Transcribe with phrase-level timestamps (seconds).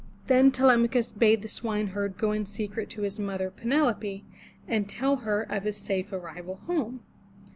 [0.25, 3.65] Then Te lem'a chus bade the swine herd go in secret to his mother, Pe
[3.69, 4.23] neFo pe,
[4.67, 7.01] to tell her of his safe arrival home.